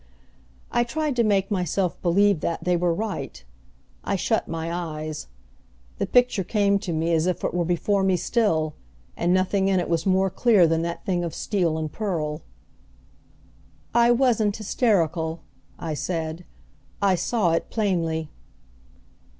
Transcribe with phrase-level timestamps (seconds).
[0.71, 3.43] I tried to make myself believe that they were right;
[4.03, 5.27] I shut my eyes.
[5.99, 8.73] The picture came to me as if it were before me still,
[9.15, 12.41] and nothing in it was more clear than that thing of steel and pearl.
[13.93, 15.41] "I wasn't hysterical,"
[15.77, 16.45] I said,
[16.99, 18.31] "I saw it plainly."